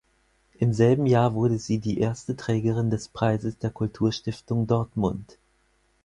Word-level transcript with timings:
Im 0.57 0.73
selben 0.73 1.05
Jahr 1.05 1.35
wurde 1.35 1.59
sie 1.59 1.77
die 1.77 1.99
erste 1.99 2.35
Trägerin 2.35 2.89
des 2.89 3.07
Preises 3.07 3.59
der 3.59 3.69
Kulturstiftung 3.69 4.65
Dortmund. 4.65 5.37